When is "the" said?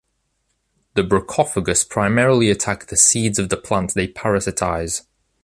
0.95-1.03, 2.87-2.97, 3.49-3.55